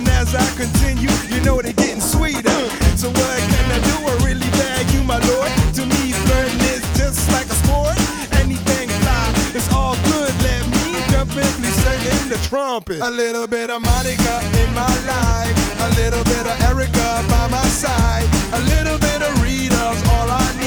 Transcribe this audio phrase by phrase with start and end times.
[0.00, 2.60] And as I continue, you know they're getting sweeter.
[2.96, 3.96] So what can I do?
[4.08, 5.52] I really beg you, my lord.
[5.76, 8.00] To me, flirting is just like a sport.
[8.40, 10.32] Anything fly, it's all good.
[10.40, 13.02] Let me jump in, please sing the trumpet.
[13.02, 15.52] A little bit of Monica in my life.
[15.84, 18.24] A little bit of Erica by my side.
[18.56, 20.59] A little bit of Rita's all I need.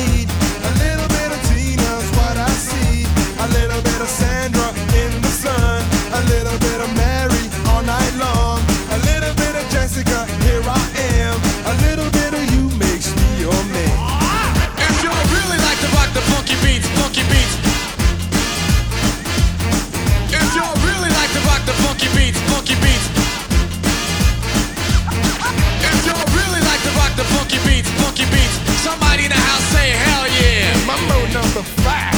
[28.13, 28.57] funky beats.
[28.81, 30.85] Somebody in the house say hell yeah.
[30.85, 32.13] Mambo number five.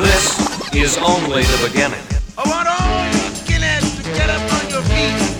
[0.00, 2.00] This is only the beginning.
[2.36, 5.33] Oh, I want all you skinheads to get up on your feet.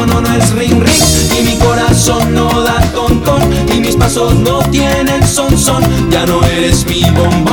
[0.00, 3.42] No es ring ring y mi corazón no da tontón
[3.72, 5.82] y mis pasos no tienen son son.
[6.10, 7.43] Ya no eres mi bombón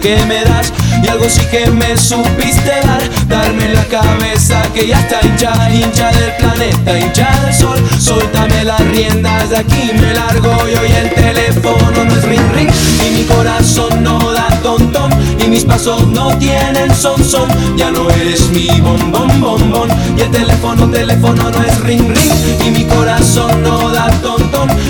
[0.00, 0.72] que me das.
[1.02, 6.10] Y algo sí que me supiste dar, darme la cabeza que ya está hincha, hincha
[6.12, 7.78] del planeta, hincha del sol.
[7.98, 12.70] Soltame las riendas, de aquí me largo yo y el teléfono no es ring ring.
[13.06, 17.48] Y mi corazón no da tontón, y mis pasos no tienen son son.
[17.76, 22.32] Ya no eres mi bombón bombón, y el teléfono, teléfono no es ring ring.
[22.66, 24.10] Y mi corazón no da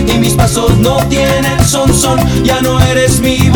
[0.07, 2.19] y mis pasos no tienen son son.
[2.45, 3.39] Ya no eres mi.
[3.39, 3.53] Ya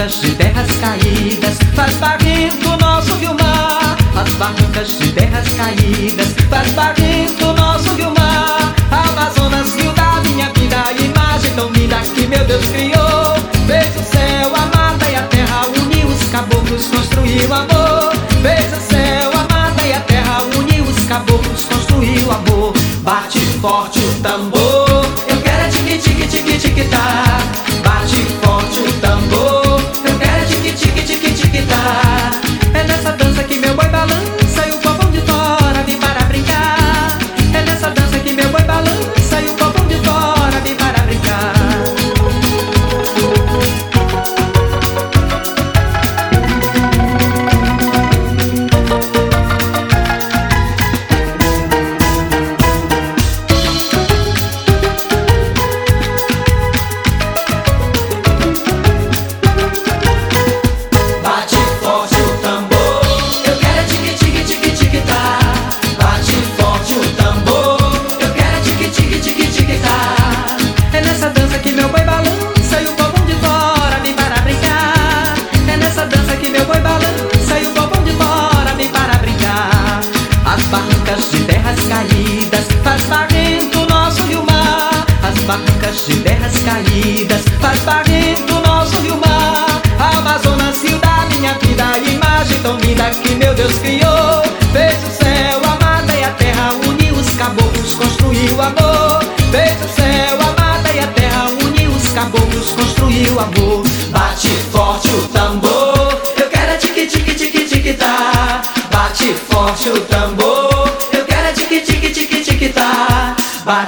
[0.00, 3.96] barrancas de terras caídas faz barrento nosso rio mar.
[4.16, 8.74] As barrancas de terras caídas faz barrento nosso rio mar.
[8.90, 13.34] Amazonas, rio da minha vida, imagem tão linda que meu Deus criou.
[13.66, 18.12] Fez o céu, a mata e a terra, uniu os caboclos, construiu amor.
[18.40, 22.72] Fez o céu, a mata e a terra, uniu os caboclos, construiu amor.
[23.02, 23.99] Bate forte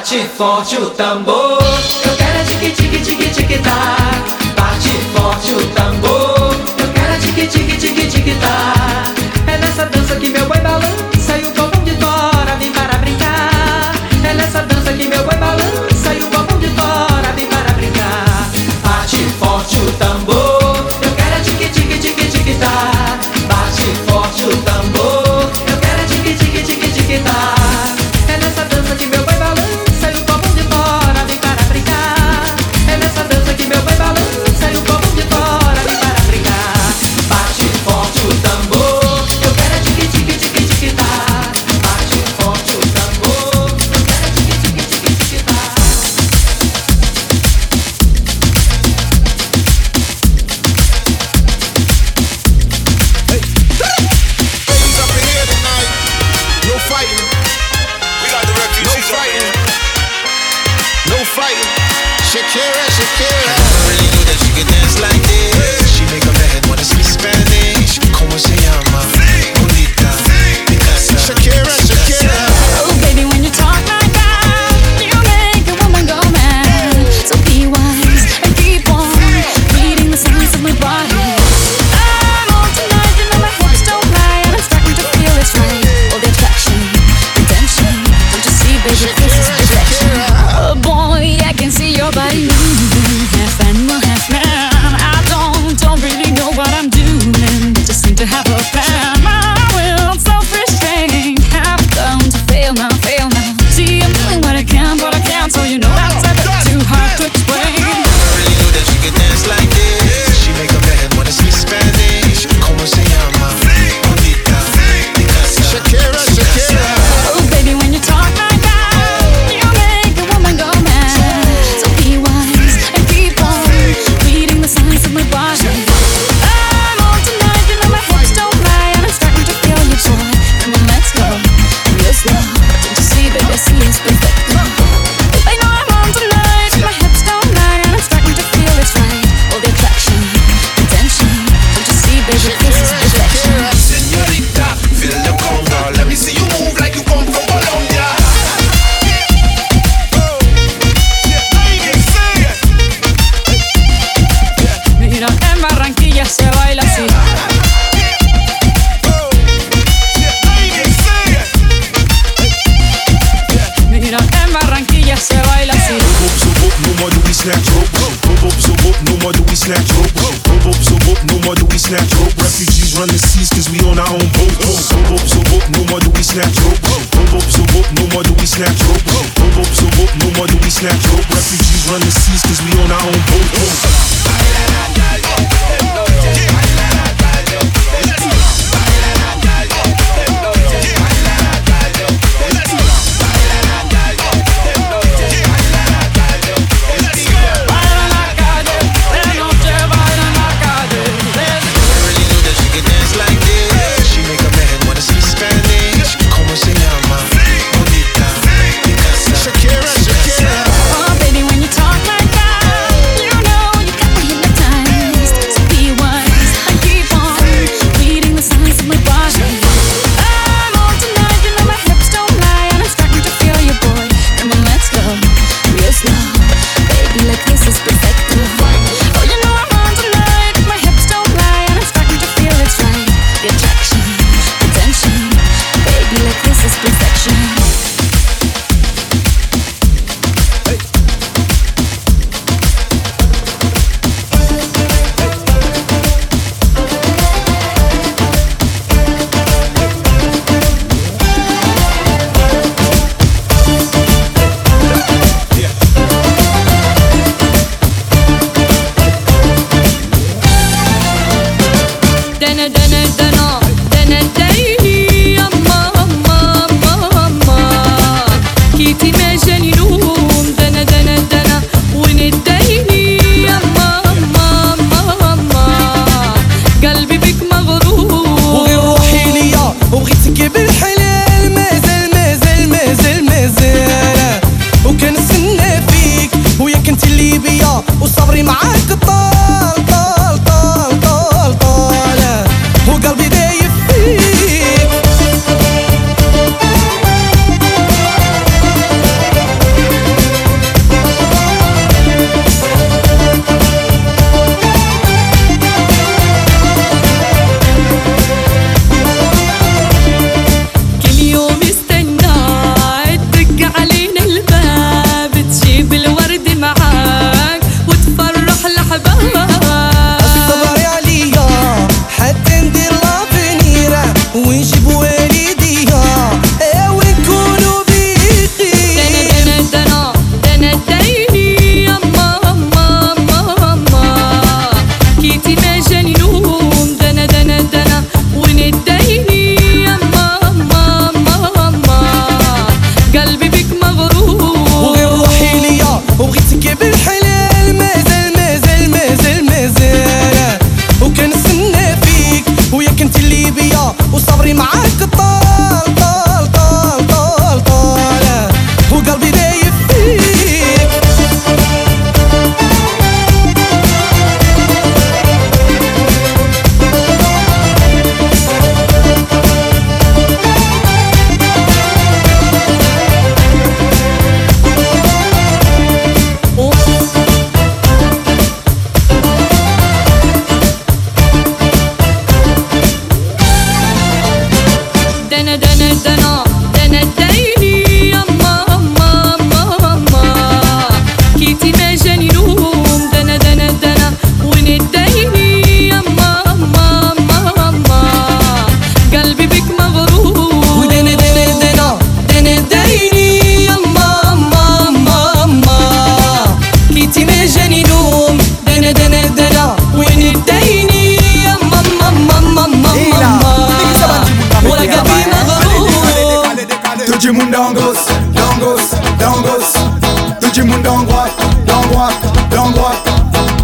[0.02, 1.62] bate forte o tambor.
[2.04, 4.01] Eu quero é tique tique tique tique tá.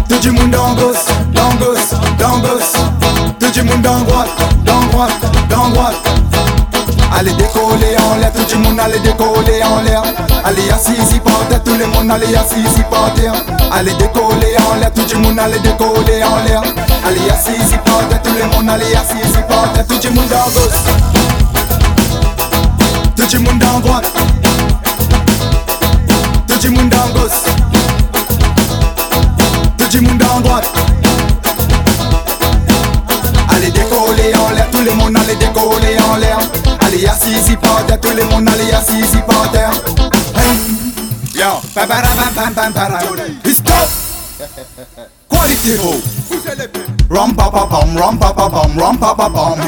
[0.09, 2.73] Tout du monde dans gauche, dans gauche, dans gauche.
[3.39, 4.29] Tout du monde dans droite,
[4.65, 5.11] dans droite,
[5.49, 5.95] dans droite.
[7.17, 10.03] Allez décoller en l'air, tout le monde allez décoller en l'air.
[10.43, 13.33] Allez assis par terre, tout le monde allez assis par terre.
[13.71, 16.61] Allez décoller en l'air, tout le monde allez décoller en l'air.
[17.05, 19.85] Allez assis par terre, tout le monde allez assis par terre.
[19.87, 20.79] Tout le monde en gauche,
[23.15, 24.11] tout le monde en droite,
[26.47, 27.41] tout le monde en gauche,
[29.95, 30.71] le monde en droite.
[33.49, 36.37] Allez décoller en l'air, tout le monde allez décoller en l'air.
[36.79, 39.71] Allez assis par terre, tout le monde allez assis par terre.
[40.35, 40.59] Hey.
[41.33, 42.99] Yo, bam bam bam ba
[43.45, 43.89] It's top.
[45.29, 45.77] Quality.
[47.09, 49.59] Rum pa pa pum, rum pa pa pum, rum pa pa pum.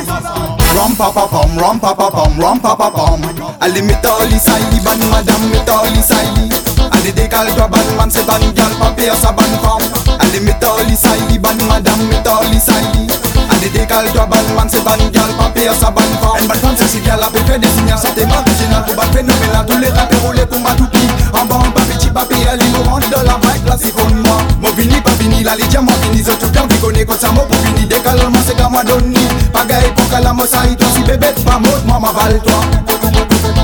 [0.76, 3.22] Rum pa pa pum, rum pa pa pum, rum pa pa pum.
[3.60, 6.61] Allez sailly, ban madame sailly.
[6.92, 10.18] Allez décale-toi ban man, c'est ban gal, pas pire sa ban femme.
[10.20, 13.08] Allez métalli sailly, ban madame métalli sailly.
[13.50, 16.48] Allez décale-toi ban man, c'est ban gal, pas pire sa ban femme.
[16.48, 19.66] Ban femme, c'est si a fait des signes, ça t'est original pour battre phénoménal.
[19.68, 21.08] Tous les rappeurs roulés pour ma toupie.
[21.34, 24.38] En bas, en bas, petit papier, elle est mourante de la vibe, comme moi.
[24.60, 27.48] Mon vini, pas vini, la mon vini, je tout bien déconné, quand ça pour.
[27.88, 29.28] Décale-moi, c'est moi donner.
[29.52, 32.60] Pagaille pour qu'à la mossa, toi si bébé, pas mode, moi m'avale-toi.
[33.04, 33.61] Hey,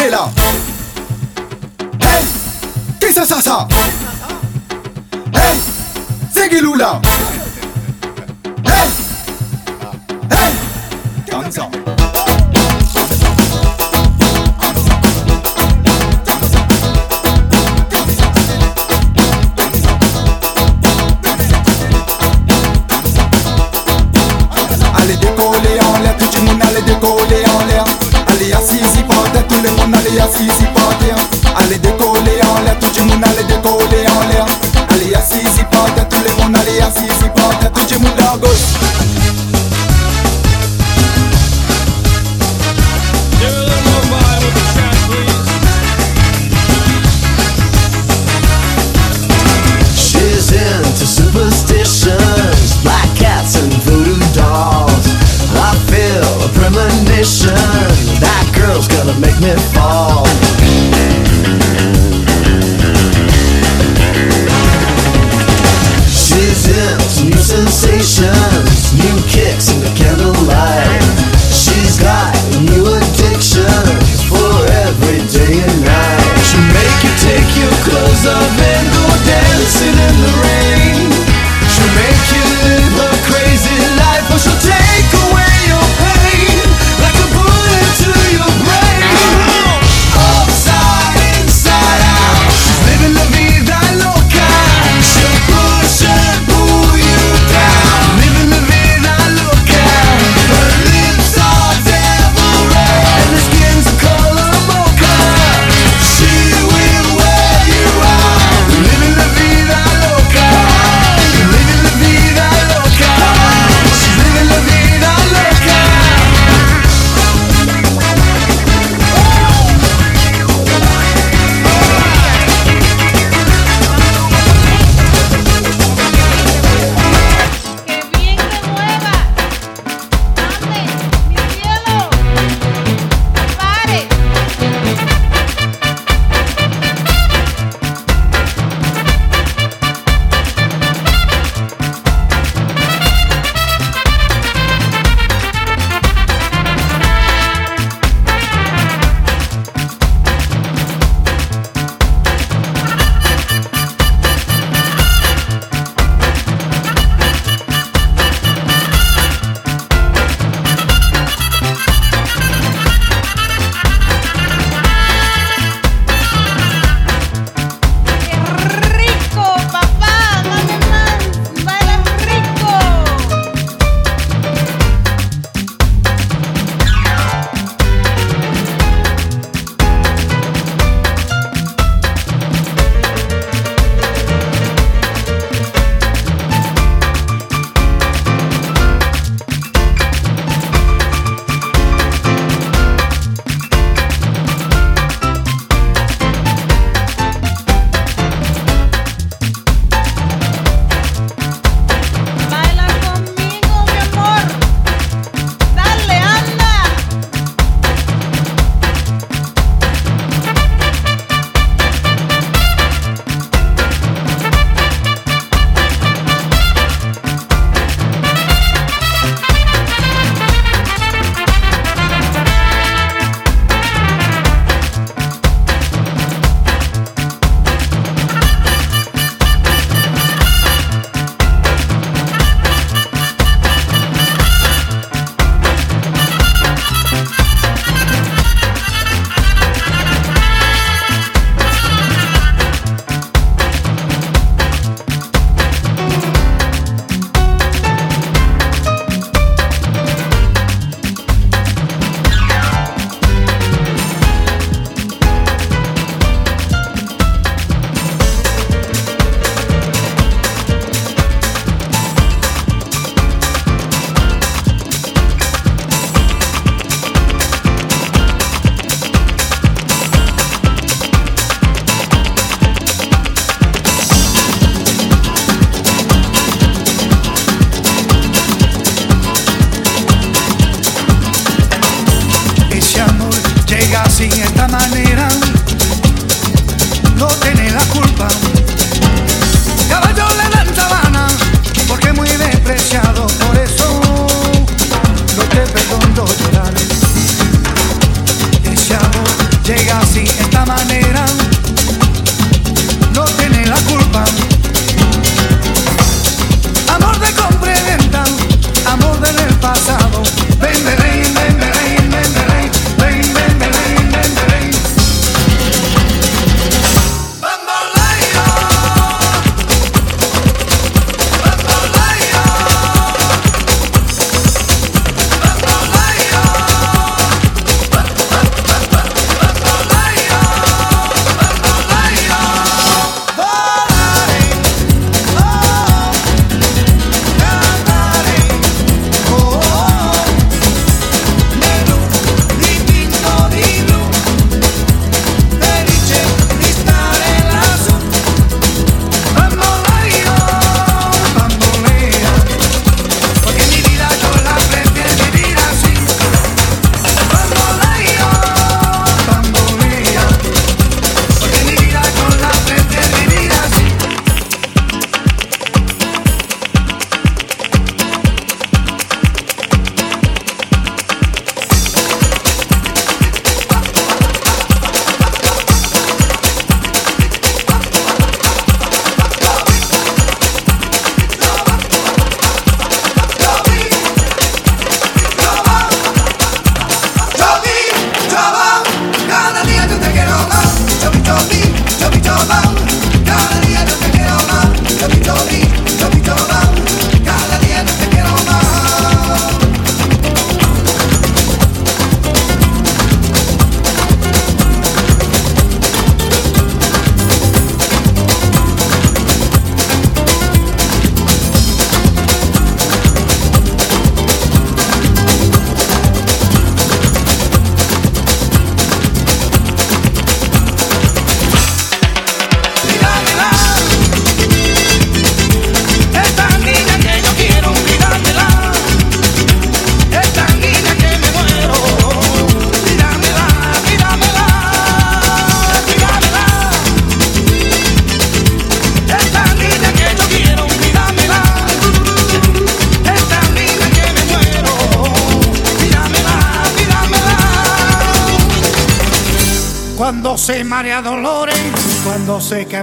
[0.00, 0.30] qu'arrivé là
[2.00, 2.24] Hey,
[3.00, 3.68] qu'est-ce que ça ça
[5.34, 5.58] Hey,
[6.34, 7.00] c'est Guilou là
[8.64, 8.88] Hey,
[10.30, 10.52] hey,
[11.30, 11.50] comme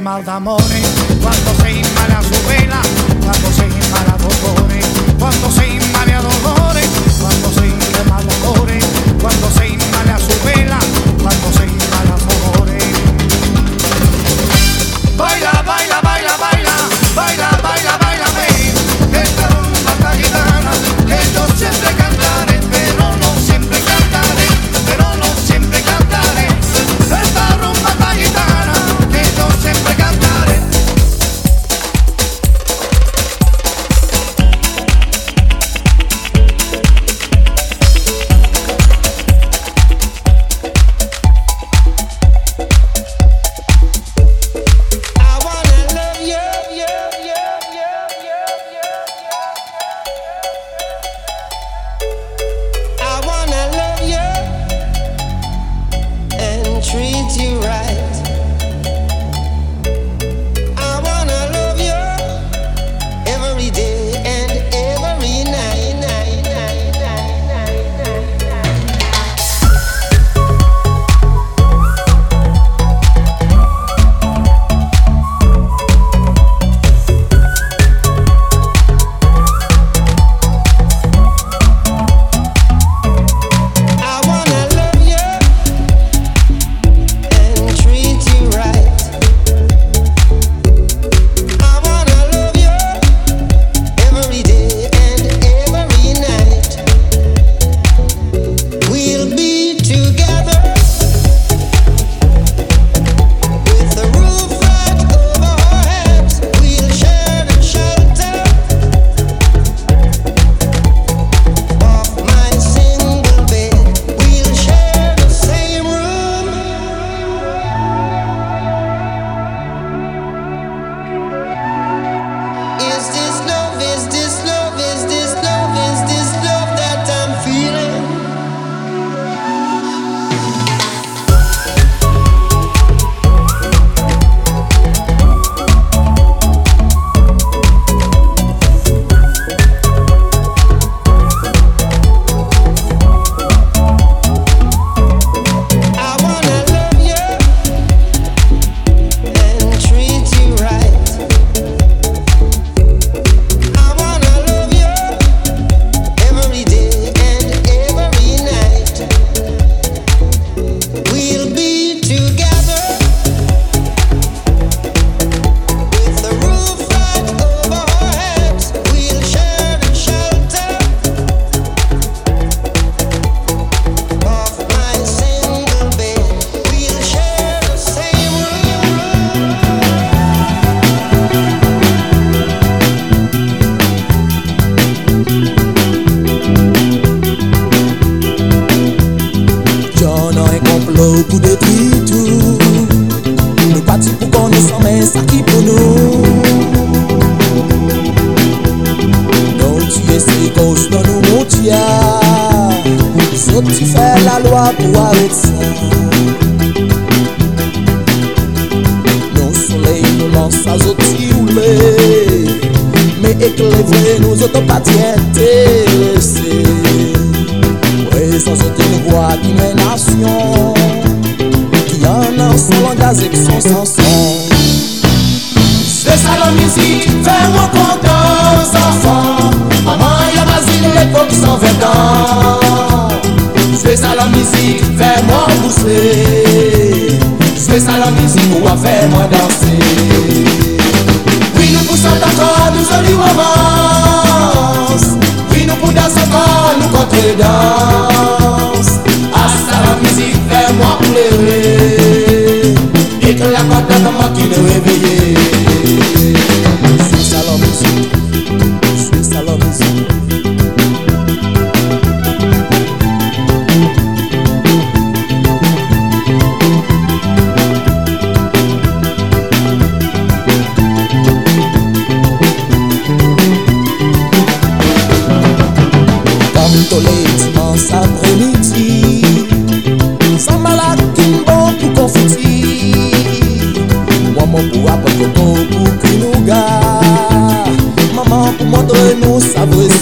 [0.07, 0.66] cuando se quema de amores,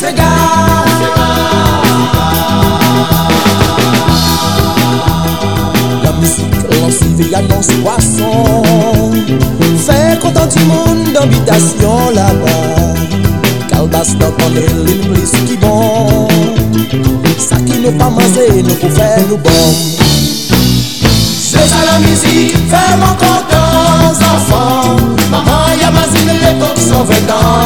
[0.06, 0.86] chegar.
[6.04, 9.12] La musique, l'ensive, annonce poisson.
[9.86, 12.56] Fè kontan ti moun d'ambitasyon la ba.
[13.70, 16.28] Kalbas nan panel, il plis ki bon.
[17.38, 19.70] Sa ki nou pa maze, nou pou fè nou bon.
[21.46, 25.06] Se sa la mizik, fè man kontan, zanfan.
[25.30, 27.65] Maman yamazine, l'epok san vedan.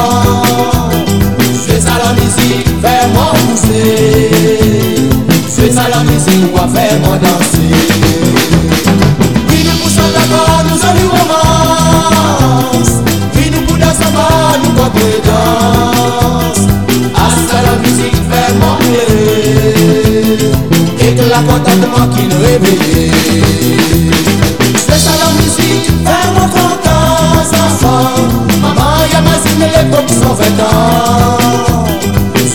[29.99, 31.85] L'époque sont 20 ans.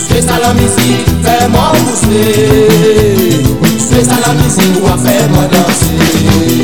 [0.07, 2.47] C'est ça la musique, fais-moi pousser.
[3.77, 6.63] C'est ça la musique, ou fais-moi danser.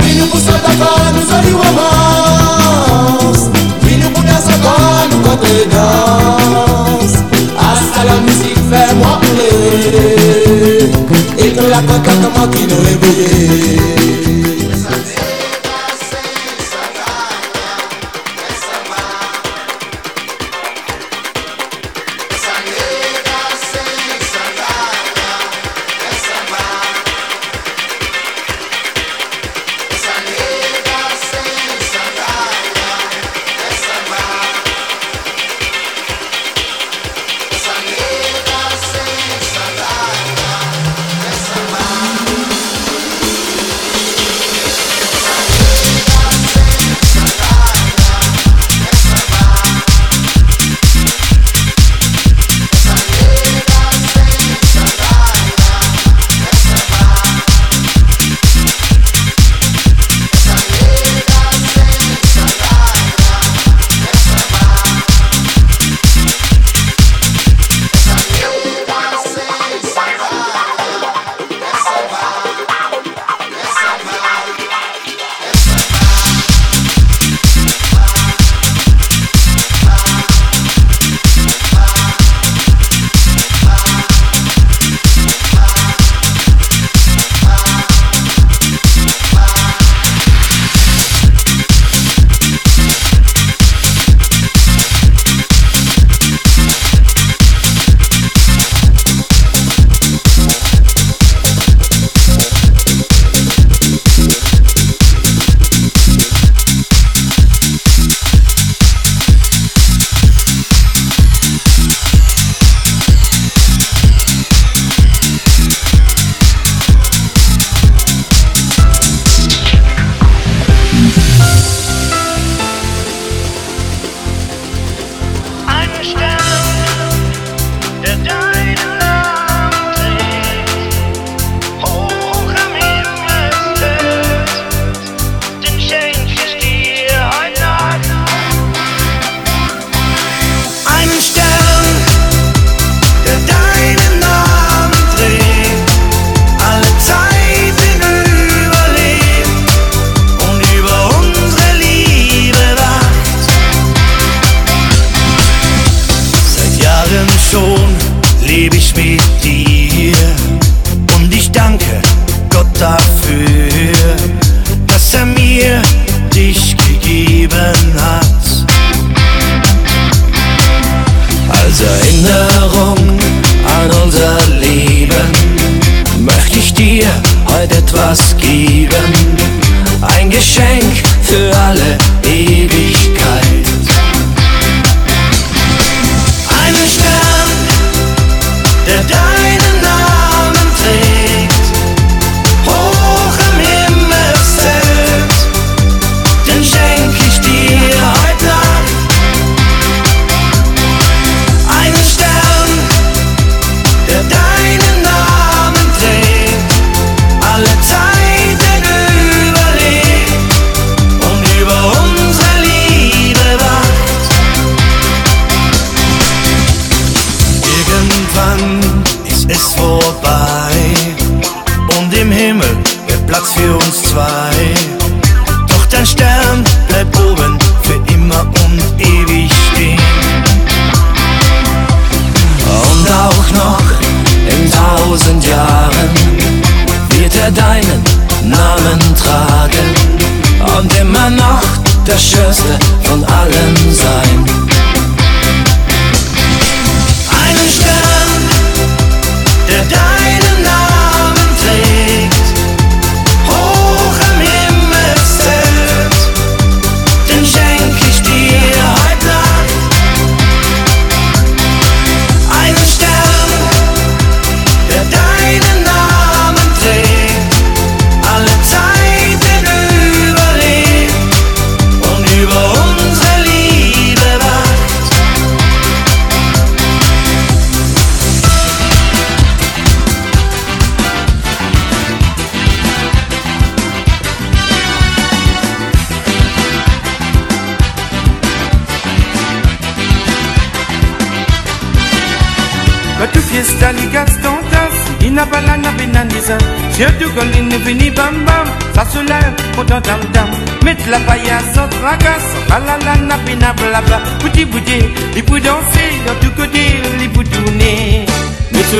[0.00, 3.50] Oui, nous poussons d'accord, nous allons romance.
[3.82, 7.16] Oui, nous pour danser encore, nous contre danse.
[7.58, 10.90] Ah, ça la musique, fais-moi pleurer.
[11.38, 14.13] Et que la contentement qui nous réveille.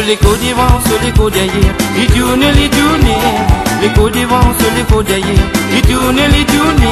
[0.07, 3.09] l'écho des vents, sur l'écho d'ailleurs, il tourne, il tourne,
[3.81, 6.85] l'écho des vents, sur l'écho d'ailleurs, il tourne, il tourne,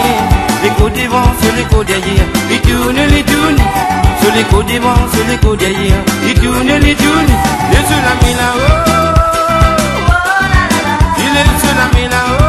[0.62, 3.56] l'écho des vents, sur l'écho d'ailleurs, il tourne, il tourne,
[4.20, 7.32] sur l'écho des vents, sur l'écho d'ailleurs, il tourne, il tourne,
[7.70, 8.74] le tsunami là-haut,
[11.18, 12.41] il est le tsunami là-haut.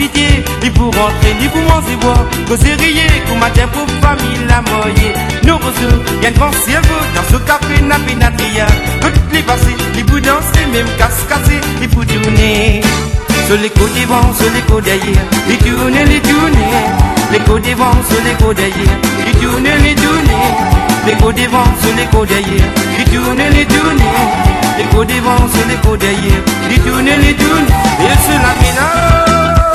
[0.00, 2.24] pitié, ni pour rentrer, ni pour manger boire.
[2.48, 5.16] Goserier, pour ma pour famille la moyenne.
[5.44, 6.80] Nous recevons, y'a une pensée à
[7.14, 8.66] dans ce café, n'a pénatria.
[9.02, 12.80] Toutes les passées, les bouts danser, même casse cassé, les bouts tourner.
[13.46, 16.70] Sur les côtés vents, sur les côtes derrière, les tourner, les tourner.
[17.32, 18.34] Les côtes devant, sur les
[19.26, 20.80] les tourner, les tourner.
[21.06, 24.04] L'écho devant sur l'écho les tourner, les tourner.
[24.78, 27.74] L'écho les tourner, les tourner.
[28.00, 29.69] Et sur la finale.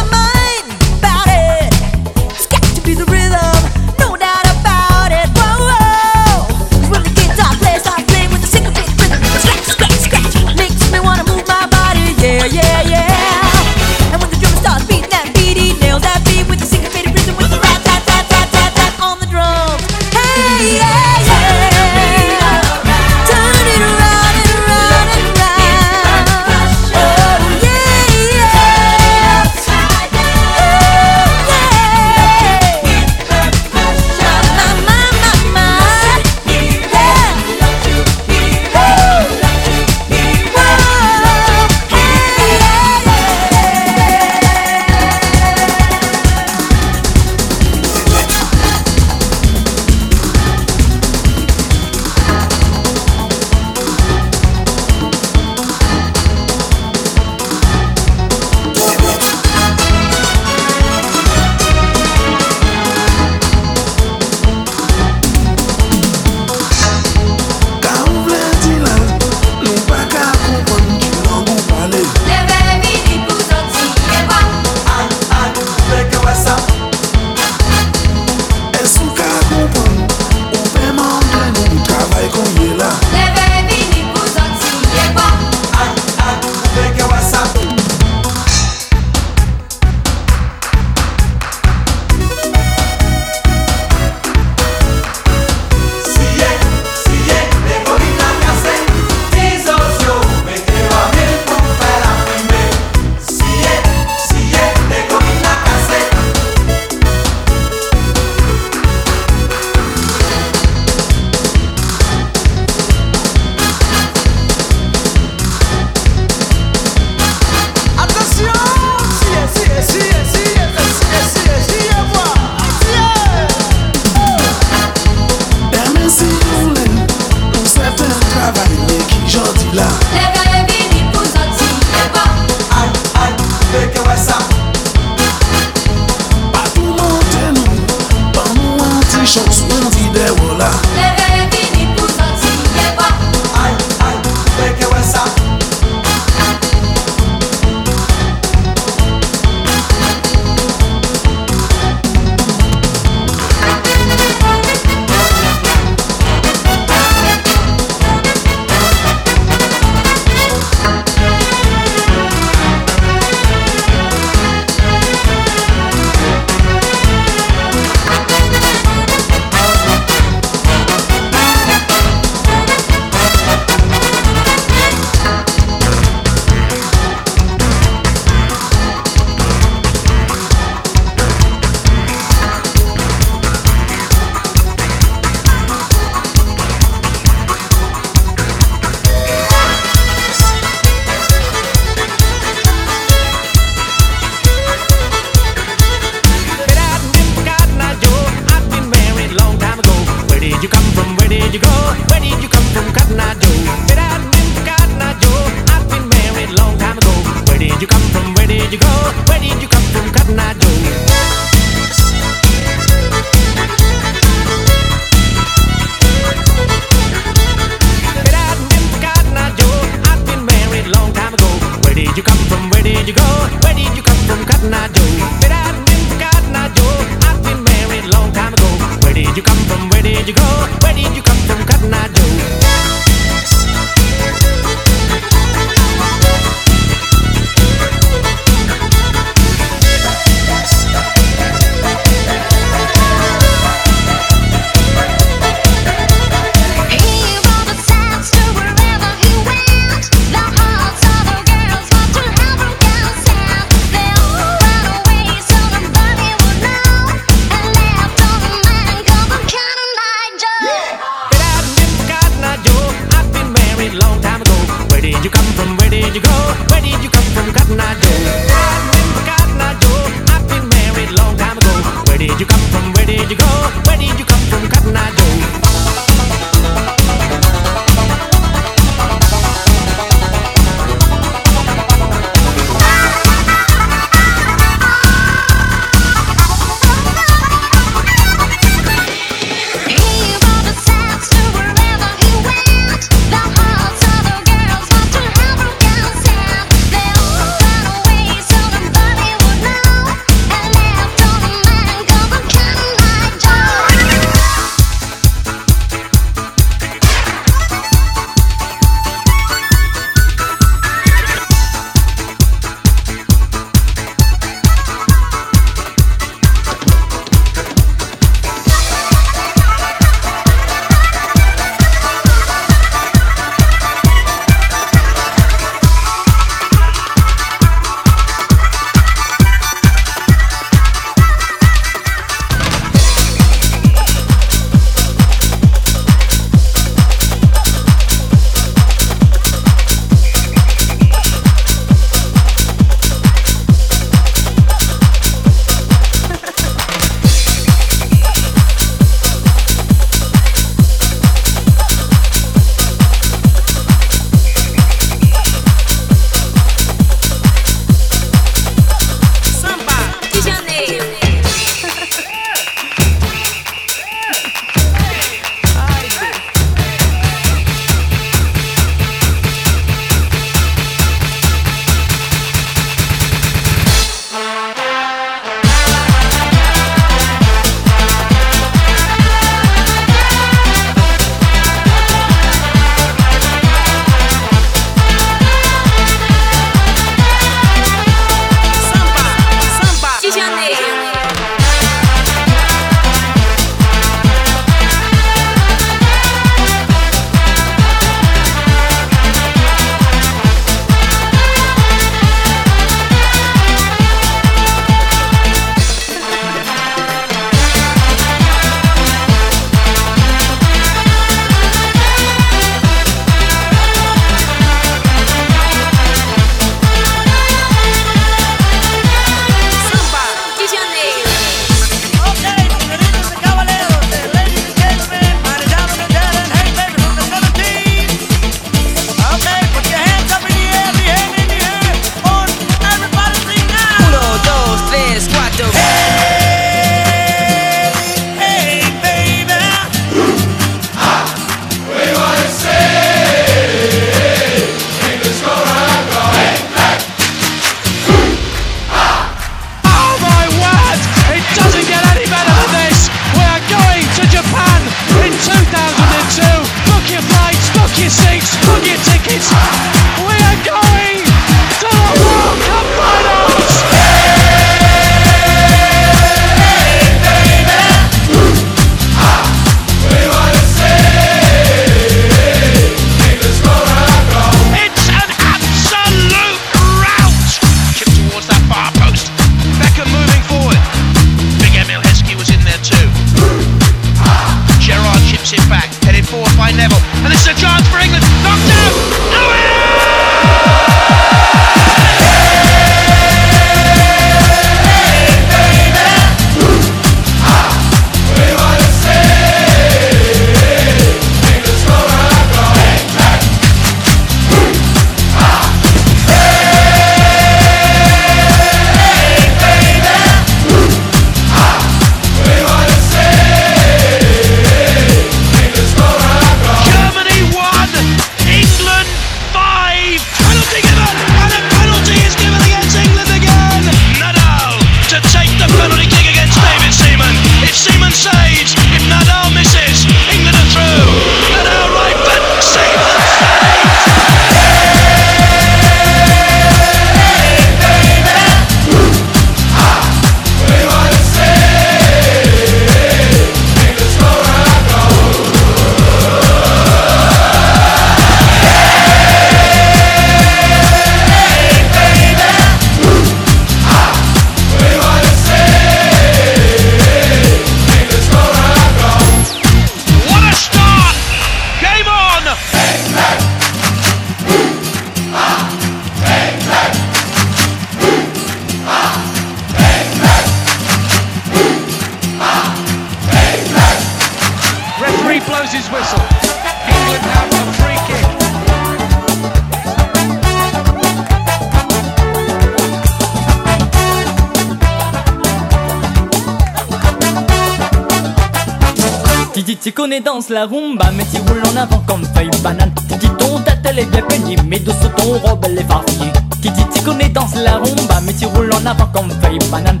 [590.40, 592.92] danse la rumba Mais si roule en avant comme feuille banane.
[593.08, 596.32] Qui ton tête elle est bien peignée Mais dessous ton robe elle est farfillée
[596.62, 600.00] Qui dit t'y connais danse la rumba Mais si roule en avant comme feuille banane?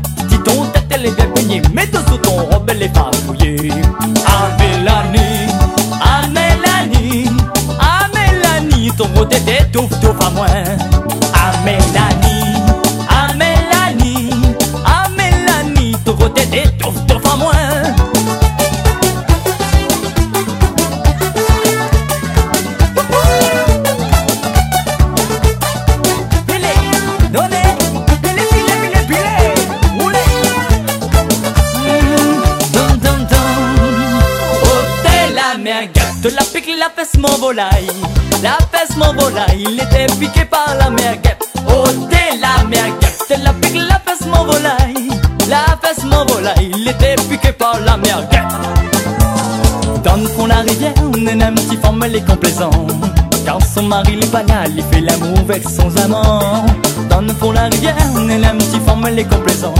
[53.46, 56.66] Quand son mari les banal, il fait l'amour avec son amant.
[57.08, 57.96] Dans le fond, la rivière,
[58.30, 59.74] elle aime qui forme les complaisants.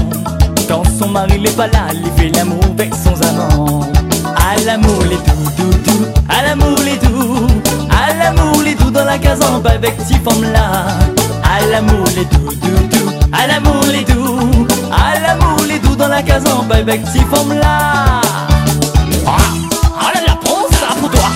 [0.69, 3.81] Quand son mari les banal, il fait l'amour avec son amant.
[4.37, 7.47] À l'amour les doux, doux, doux, à l'amour les doux,
[7.91, 10.87] à l'amour les doux dans la caserne avec ces femmes là.
[11.45, 16.09] À l'amour les doux, doux, doux, à l'amour les doux, à l'amour les doux dans
[16.09, 18.21] la caserne avec ces femmes là.
[19.27, 21.31] Ah, là la prends ça pour toi.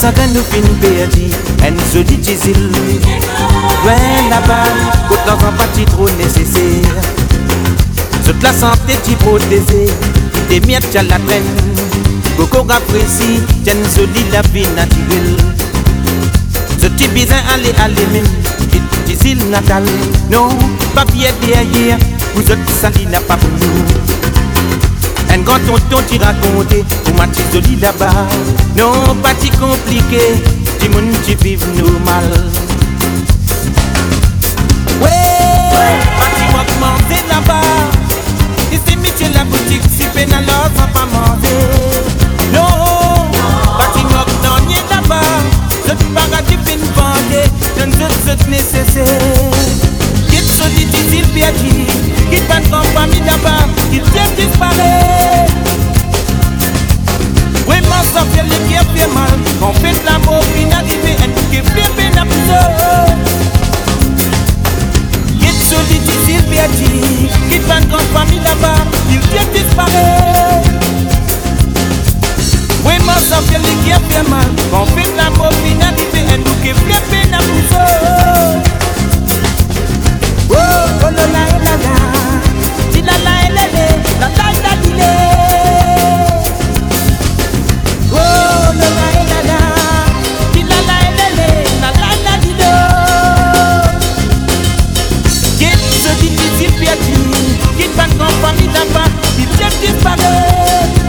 [0.00, 2.54] En joli diesel
[3.84, 4.62] Ouais là-bas
[5.08, 7.02] Côte dans un parti trop nécessaire.
[8.24, 9.16] Toute la santé t'y
[10.48, 11.42] Des miettes à la traîne
[12.36, 15.36] Coco apprécie Tienne joli la vie naturelle.
[16.80, 17.08] Ce petit
[17.52, 18.24] allez allez même.
[18.58, 19.82] Petite diesel natal
[20.30, 20.48] Non,
[20.94, 21.98] papier derrière.
[22.36, 23.36] Vous autres ça n'a pas
[25.30, 28.26] un grand tonton t'y Pour ma petite jolie là-bas.
[28.76, 30.20] Non, pas si compliqué.
[30.80, 32.24] Dis mon tu vives normal.
[35.00, 35.08] Ouais,
[36.18, 37.60] pas si moi commander là-bas.
[38.72, 41.56] Ici, métier la boutique Si peine alors sans pas manger
[42.52, 43.30] Non,
[43.78, 45.20] pas si moi donner là-bas.
[45.86, 47.44] Je te paradis fin vendre.
[47.76, 49.58] Je ne que nécessaire.
[50.30, 50.36] Qui
[50.80, 51.86] il perdu
[52.30, 55.17] Qui pas de famille là-bas Qui vient disparaître
[58.32, 60.18] Fait le cœur fait mal Quand fait la
[61.24, 63.06] Et tout qui peine à plusieurs
[65.38, 66.02] Qui solide,
[67.48, 70.68] Qui pas de famille là-bas Il vient disparaître
[73.28, 75.24] ça fait le mal Quand fait la
[75.68, 76.72] inarrivée Et tout qui
[77.10, 78.62] peine à plusieurs
[80.50, 81.57] Oh, oh la
[98.78, 101.00] grand famille là-bas Il vient disparaître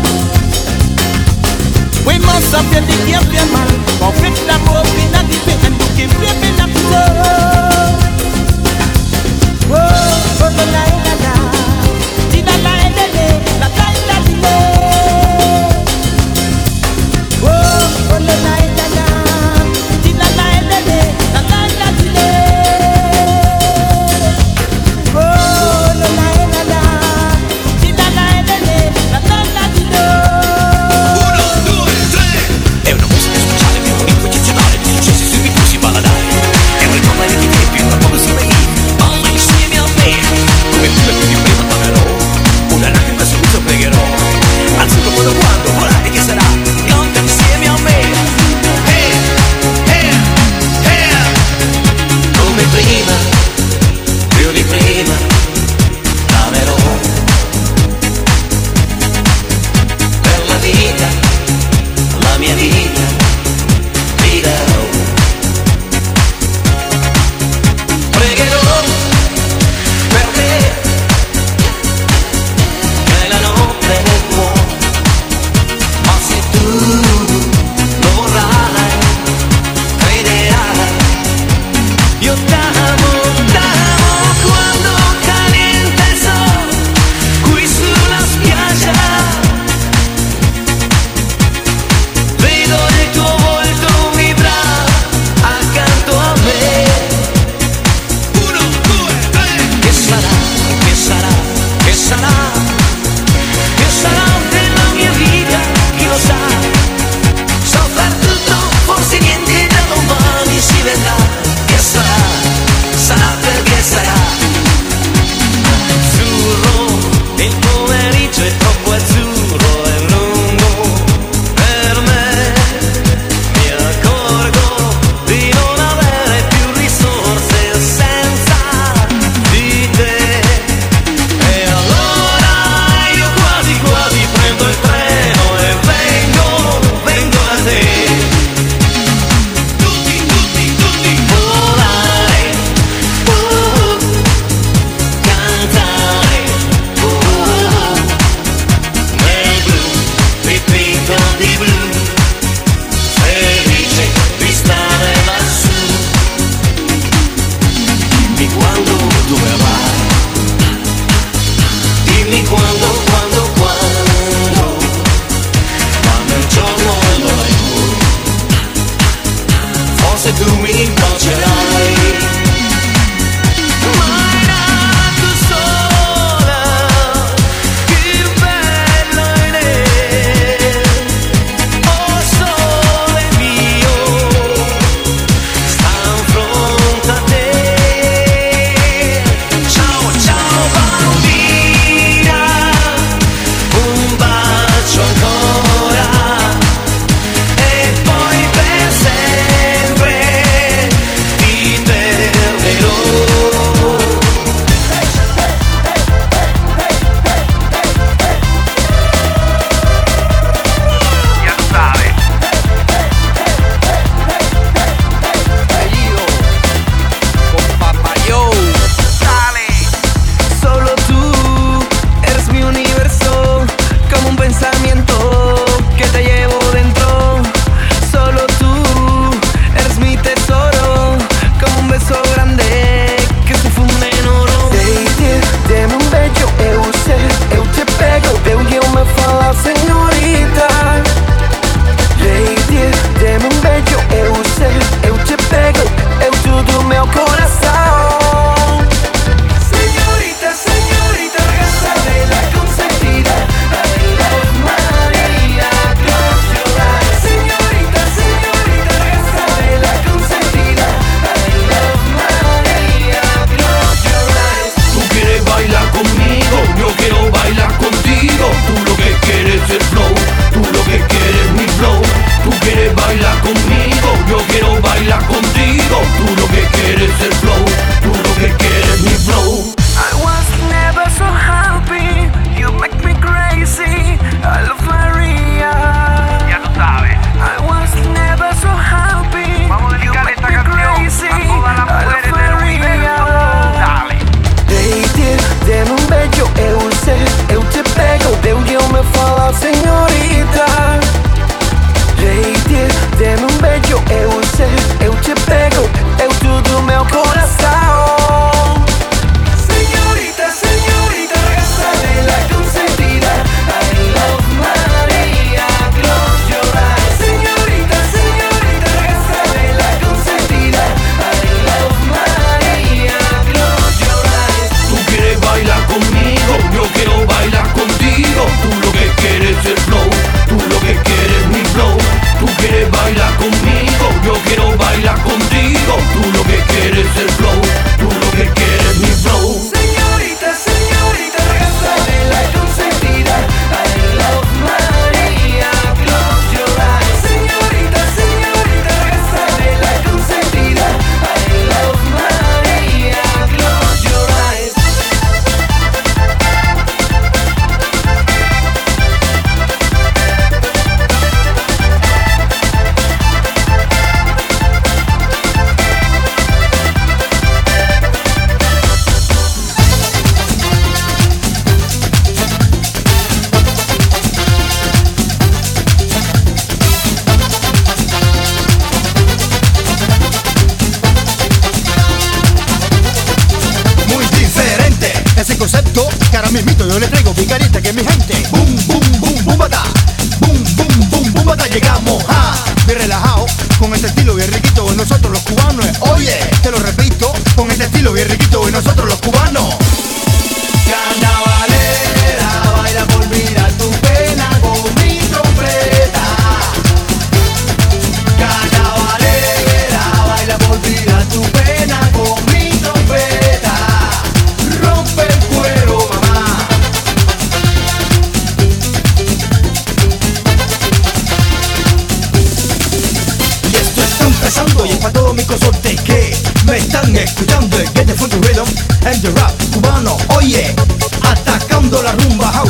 [2.05, 3.67] Oui, mon ça fait des guerres bien mal
[4.01, 7.48] On fait de l'amour inadipé Un bouquet bien bien à Oh,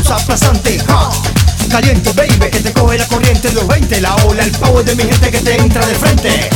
[0.10, 1.10] cosa pasante, ja.
[1.70, 5.04] Caliente, baby, que te coge la corriente los 20 La ola, el power de mi
[5.04, 6.50] gente que te entra de frente.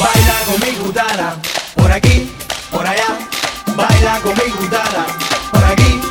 [0.00, 0.92] Baila con mi
[1.74, 2.30] Por aquí,
[2.70, 3.18] por allá.
[3.76, 4.68] Baila con mi
[5.52, 6.03] Por aquí.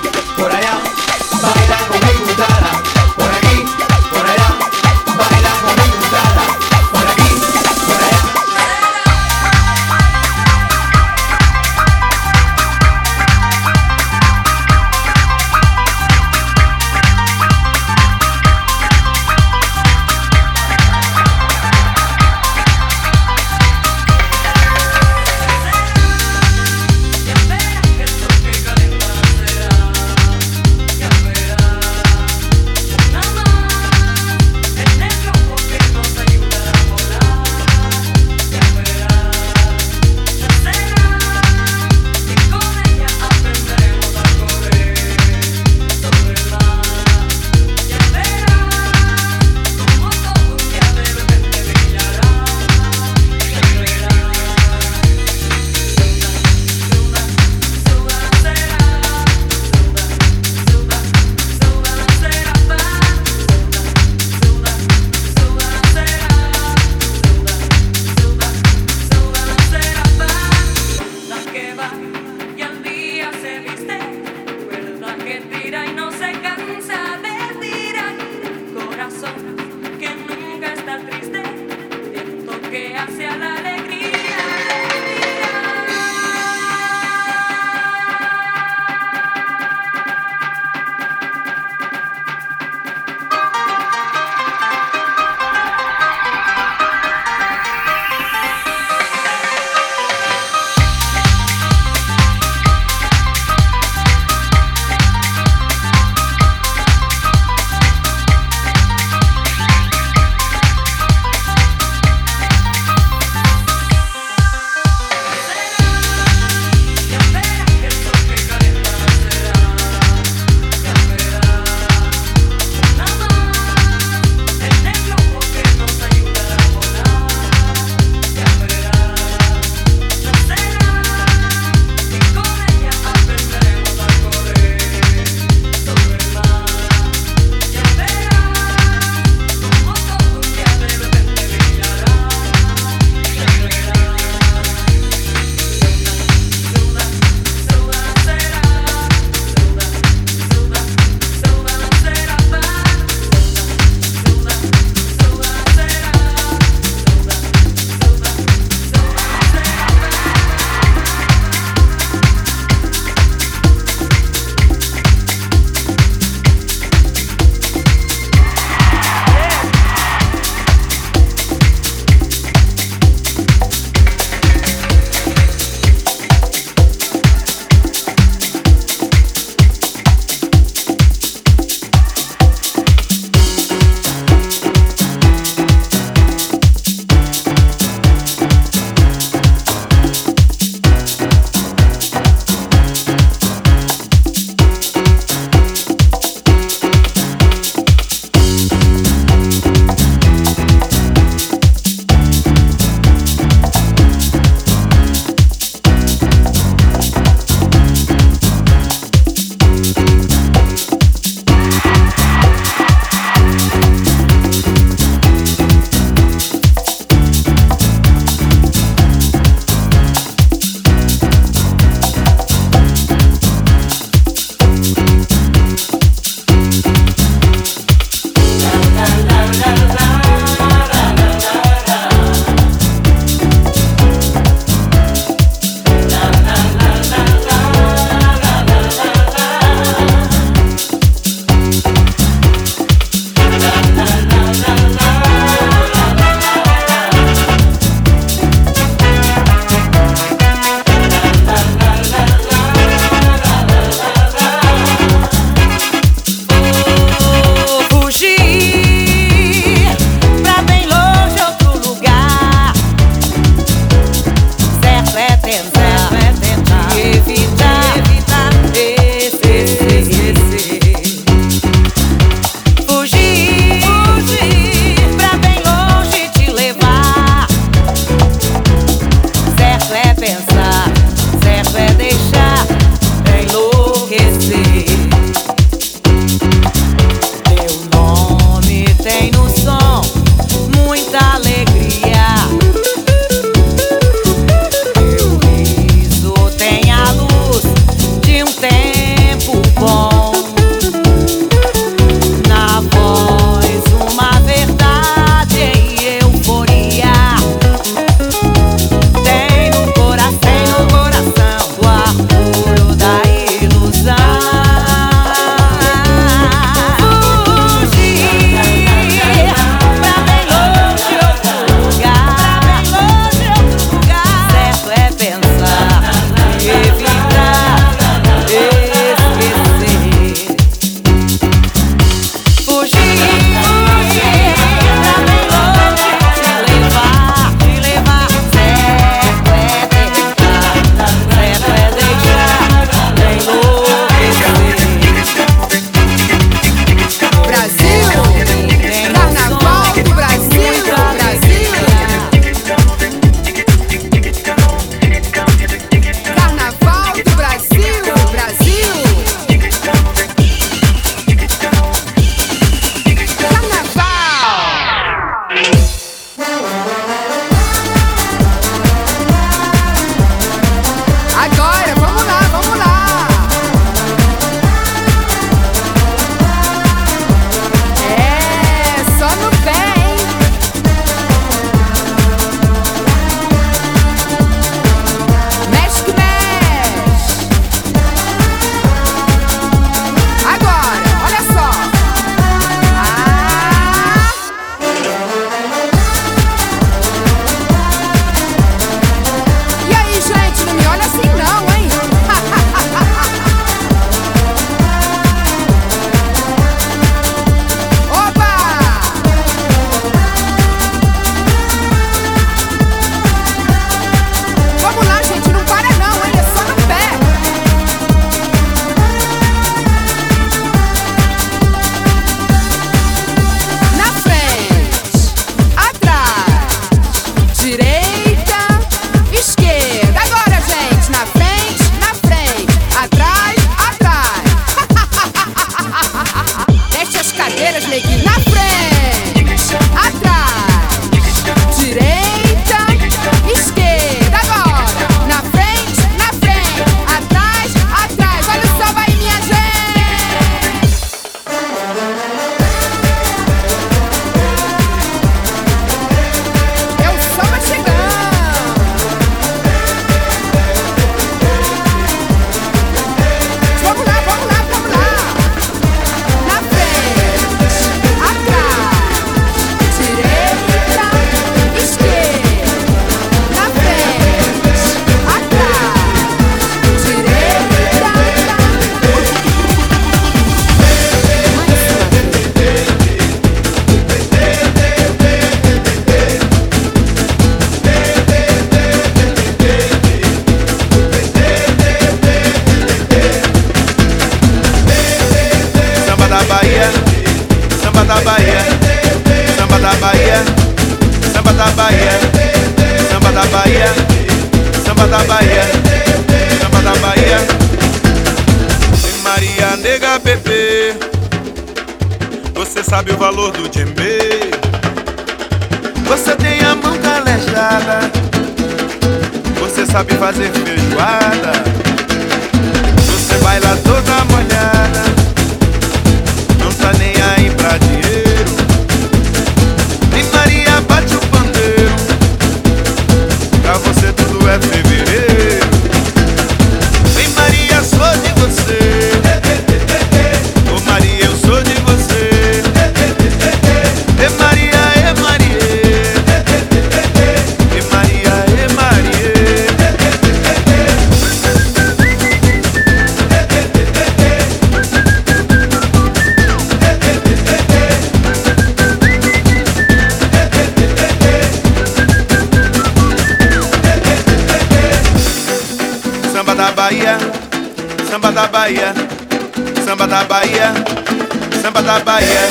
[571.93, 572.41] da Bahia,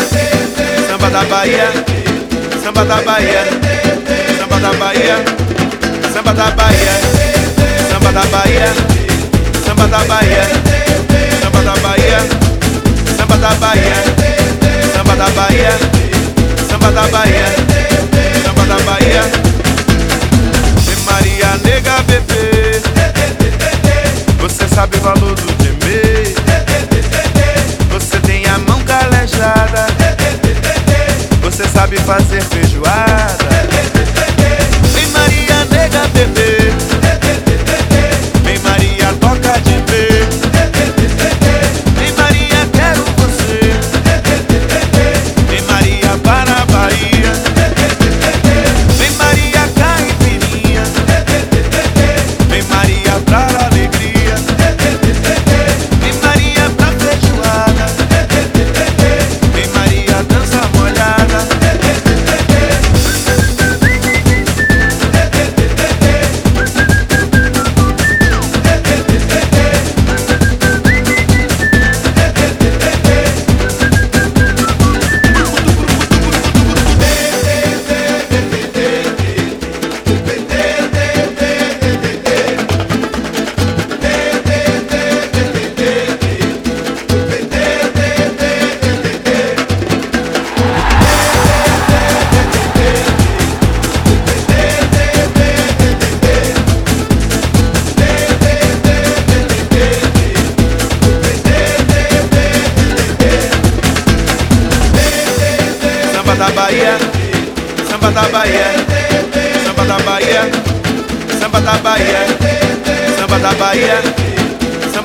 [0.87, 1.73] samba da Bahia,
[2.63, 3.45] samba da Bahia,
[4.39, 5.17] samba da Bahia,
[6.13, 6.95] samba da Bahia,
[7.91, 8.73] samba da Bahia,
[9.67, 10.45] samba da Bahia,
[11.41, 12.21] samba da Bahia,
[13.19, 13.97] samba da Bahia,
[14.87, 15.73] samba da Bahia,
[16.69, 17.47] samba da Bahia,
[18.45, 19.23] samba da Bahia.
[21.05, 22.81] Maria nega bebê,
[24.41, 25.52] você sabe o valor do
[31.83, 33.42] sabe fazer feijoada.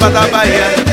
[0.10, 0.87] da Bahia.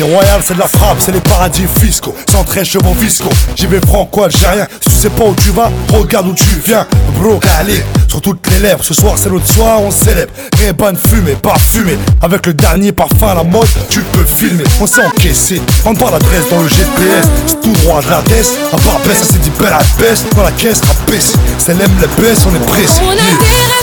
[0.00, 2.14] C'est royal, c'est de la frappe, c'est les paradis fiscaux.
[2.30, 4.66] 113 chevaux fiscaux, j'y vais franco algérien.
[4.80, 6.86] Si tu sais pas où tu vas, regarde où tu viens.
[7.18, 10.32] Bro, allez, sur toutes les lèvres, ce soir c'est l'autre soir, on célèbre.
[10.58, 14.64] Réban fumé, parfumé, avec le dernier parfum à la mode, tu peux filmer.
[14.80, 18.48] On s'est encaissé, on pas l'adresse dans le GPS, c'est tout droit de la tête.
[18.72, 21.34] À part baisse, ça s'est dit belle à baisse, dans la caisse à baisse.
[21.58, 23.02] C'est l'aime les baisse, on est pressé.
[23.04, 23.79] On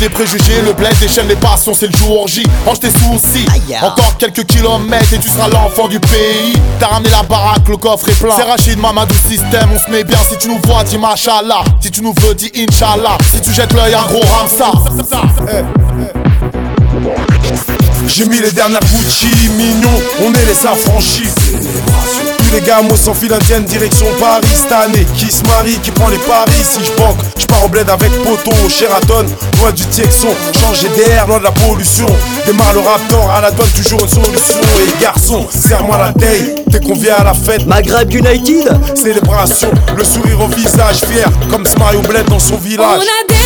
[0.00, 2.42] les préjugés, le bled déchaîne les passions, c'est le jour J.
[2.64, 3.46] Range tes soucis.
[3.82, 6.54] Encore quelques kilomètres et tu seras l'enfant du pays.
[6.78, 8.34] T'as ramené la baraque, le coffre est plein.
[8.36, 10.18] C'est Rachid, Mamadou système, on se met bien.
[10.28, 11.64] Si tu nous vois, dis machallah.
[11.80, 13.18] Si tu nous veux, dis Inch'Allah.
[13.30, 14.72] Si tu jettes l'œil, un gros ramsa.
[18.06, 19.90] J'ai mis les dernières Gucci, mignon,
[20.24, 21.28] on est les affranchis.
[22.52, 25.06] Les gars, moi sans fil indienne, direction Paris cette année.
[25.16, 26.50] Qui se marie, qui prend les paris.
[26.62, 29.24] Si je banque, je pars au bled avec Poto, Sheraton,
[29.60, 30.28] loin du Texon.
[30.58, 32.06] Changer d'air, loin de la pollution.
[32.46, 34.60] Démarre le raptor, à la douane, toujours une solution.
[34.82, 37.66] Et garçon, serre-moi la taille, dès qu'on vient à la fête.
[37.66, 42.58] Maghreb United, célébration, le sourire au visage, fier, comme ce Mario Bled dans son On
[42.58, 43.02] village.
[43.02, 43.39] a des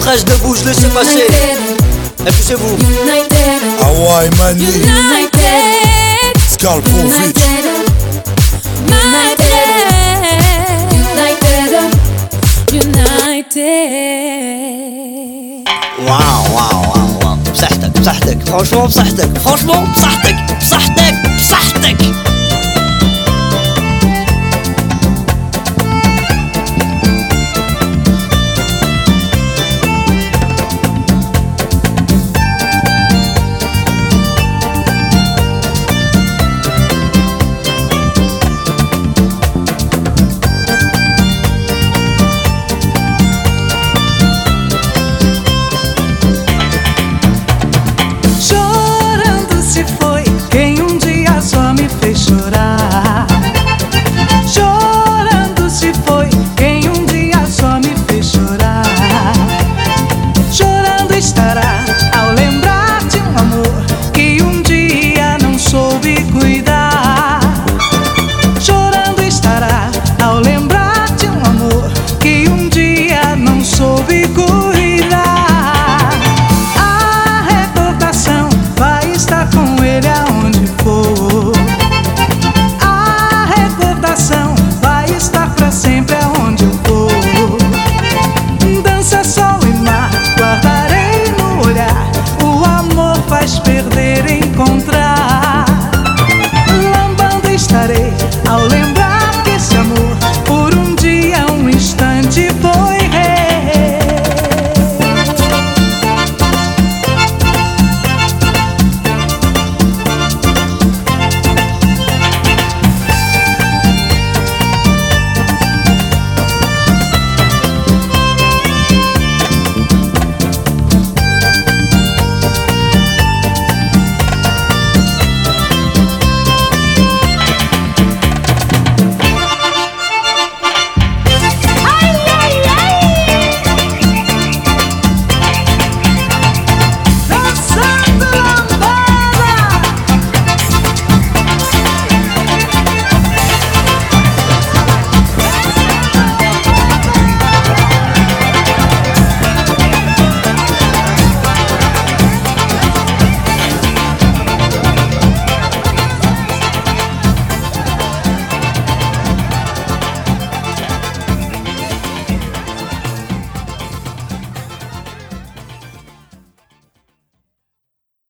[0.00, 1.26] 113 de bouse, laissez passer
[2.26, 2.76] Et puis c'est vous
[3.82, 7.38] Hawaii Mani, United, Skalpovic.
[8.86, 9.76] United,
[12.72, 14.06] United.
[15.98, 21.14] واو واو واو واو بصحتك بصحتك فرانشمون بصحتك فرانشمون بصحتك بصحتك